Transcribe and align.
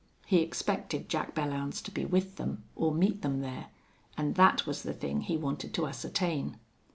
He 0.25 0.39
expected 0.39 1.09
Jack 1.09 1.35
Belllounds 1.35 1.79
to 1.83 1.91
be 1.91 2.05
with 2.05 2.37
them 2.37 2.63
or 2.75 2.91
meet 2.91 3.21
them 3.21 3.41
there, 3.41 3.67
and 4.17 4.33
that 4.33 4.65
was 4.65 4.81
the 4.81 4.93
thing 4.93 5.21
he 5.21 5.37
wanted 5.37 5.75
to 5.75 5.85
ascertain. 5.85 6.57